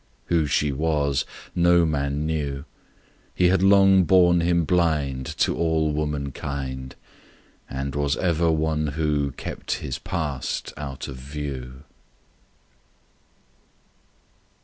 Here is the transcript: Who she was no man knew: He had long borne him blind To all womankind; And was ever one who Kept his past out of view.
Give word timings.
Who 0.33 0.47
she 0.47 0.71
was 0.71 1.25
no 1.53 1.85
man 1.85 2.25
knew: 2.25 2.65
He 3.35 3.49
had 3.49 3.61
long 3.61 4.03
borne 4.03 4.39
him 4.41 4.63
blind 4.65 5.27
To 5.37 5.55
all 5.55 5.93
womankind; 5.93 6.95
And 7.69 7.93
was 7.93 8.17
ever 8.17 8.49
one 8.51 8.87
who 8.97 9.31
Kept 9.33 9.73
his 9.73 9.99
past 9.99 10.73
out 10.75 11.07
of 11.07 11.17
view. 11.17 11.83